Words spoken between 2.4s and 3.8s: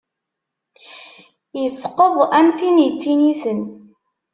tin ittiniten.